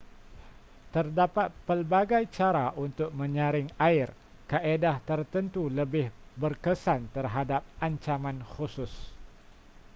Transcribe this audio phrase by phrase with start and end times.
[0.95, 4.07] terdapat pelbagai cara untuk menyaring air
[4.51, 6.07] kaedah tertentu lebih
[6.41, 8.91] berkesan terhadap ancaman khusus